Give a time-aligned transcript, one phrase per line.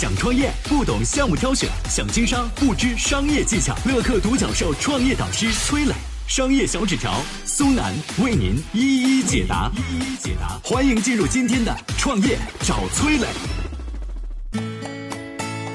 [0.00, 3.76] 想创业不懂项目挑选，想经商不知商业技巧。
[3.84, 5.92] 乐客独角兽创业导师崔磊，
[6.26, 7.92] 商业小纸条苏南
[8.24, 9.70] 为您一一解答。
[9.76, 13.26] 一一解答，欢迎进入今天的创业找崔磊。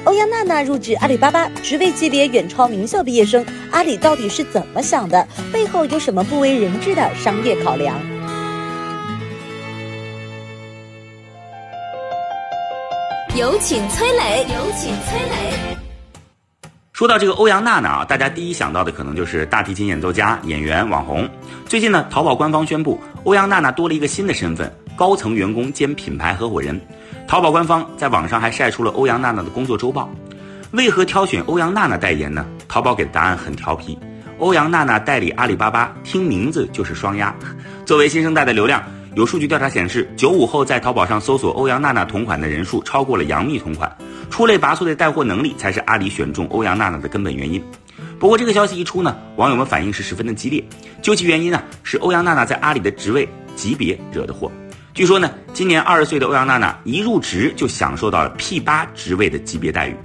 [0.06, 5.24] 欧阳娜娜入职阿里巴巴，职位级别远超名校毕业生，阿里到底是怎么想的？
[5.52, 7.96] 背后有什么不为人知的商业考量？
[13.36, 14.46] 有请崔磊。
[14.54, 15.76] 有请崔磊。
[16.94, 21.28] 说到这个欧阳娜娜啊，大家第一想到的可能就是大提琴演奏家、演员、网红。
[21.66, 26.80] 最近呢，淘宝官方宣布，欧阳娜娜多了一个新的身份——高层员工兼品牌合伙人。
[27.28, 30.10] 淘宝官方在网上还晒出了欧阳娜娜的工作周报。
[30.70, 32.46] 为何挑选欧阳娜娜代言呢？
[32.66, 33.98] 淘宝给的答案很调皮：
[34.38, 37.34] 欧阳娜娜代理阿里巴巴，听名字就是双鸭。
[37.84, 38.82] 作为新生代的流量。
[39.16, 43.90] 有数据调查显示，九五后在淘宝上搜索欧阳娜娜同款的人数超过了杨幂同款，
[44.28, 47.64] 出类拔萃的带货能力才是阿里选中欧阳娜娜的根本原因。
[48.20, 50.62] 不过这个消息一出呢，网友们反应是十分的激烈。
[51.00, 54.52] 究其原因呢，是欧阳娜娜在阿里的职位级别惹的祸。
[54.92, 59.96] 据说呢，今年二十岁的欧阳娜娜一入职就享受到了 P 八职位的级别待遇。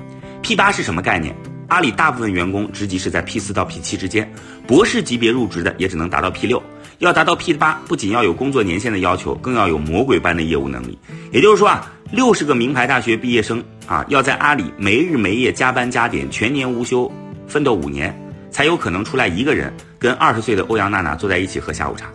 [0.41, 1.35] P 八是什么概念？
[1.71, 4.29] 阿里大部分员工职级是在 P 四到 P 七之间，
[4.67, 6.61] 博士级别入职的也只能达到 P 六。
[6.97, 10.99] 要达到 P 八，不仅要有工作年限的要求，更要有魔鬼般的业务能力。
[11.31, 17.09] 也就是说啊，六十个名牌大学毕业生啊，要在阿里没日没夜加班加点，全年无休，
[17.47, 18.13] 奋斗五年，
[18.51, 22.07] 才有可能出来一个人跟二十岁的欧阳娜娜坐在一起喝下午茶。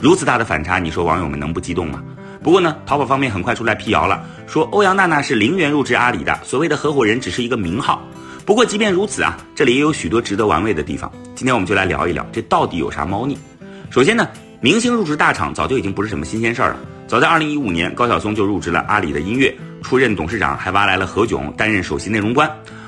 [0.00, 2.02] 如此大的反差，你说网友们能不激动吗？
[2.44, 8.06] 不过呢，淘宝方面很快出来辟谣了，说欧阳娜娜是零元入职阿里的，所谓的合伙人只是一个名号。
[8.44, 11.10] 不过即便如此啊，这里也有许多值得玩味的地方。
[11.34, 13.38] 今天我们就来聊一聊，这到底有啥猫腻？
[13.88, 14.28] 首先呢，
[14.60, 16.76] 明星入职大厂早就已经不是什么新鲜事儿了。
[17.08, 22.46] 早在2015年，高晓松就入职了阿里的音乐，出任董事长，还挖来了何炅担任首席内容官。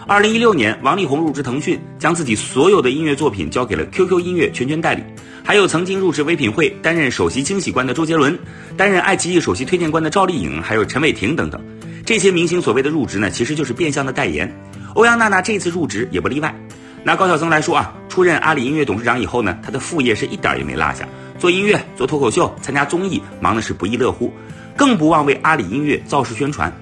[0.09, 5.03] 2016年，王力宏入职腾讯，将自己所有的音乐作品交给了 QQ 音乐全权代理。
[5.43, 8.39] 还有曾经入职唯品会，担任首席惊喜官的周杰伦，
[8.77, 11.61] 担任爱奇艺首席推荐官的赵丽颖，还有陈伟霆等等。
[12.05, 14.57] 这些明星所谓的入职呢，其实就是变相的代言。
[14.95, 16.55] 欧阳娜娜这次入职也不例外。
[17.03, 24.33] 拿高晓松来说啊，出任阿里音乐董事长以后呢，他的副业是一点也没落下，做音乐、做脱口秀、参加综艺，忙的是不亦乐乎，
[24.77, 26.73] 更不忘为阿里音乐造势宣传。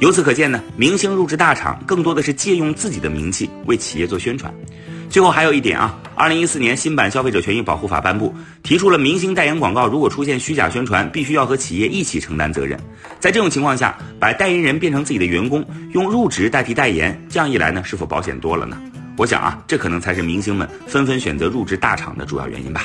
[0.00, 4.52] 由此可见呢，明星入职大厂更多的是借用自己的名气为企业做宣传。
[5.10, 8.32] 最后还有一点啊，二零一四年新版消费者权益保护法颁布，
[8.62, 12.78] 提出了明星代言广告如果出现虚假宣传，必须要和企业一起承担责任。
[13.18, 18.80] 在这种情况下，把代言人变成自己的员工，用入职代替代言，这样一来呢，是否保险多了呢？
[19.16, 22.84] 我想啊，这可能才是明星们纷纷选择入职大厂的主要原因吧。